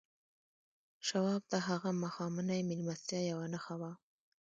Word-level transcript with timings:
شواب 1.07 1.41
ته 1.51 1.57
هغه 1.69 1.89
ماښامنۍ 2.01 2.61
مېلمستیا 2.69 3.21
یوه 3.31 3.45
نښه 3.53 3.75
وه 3.81 3.91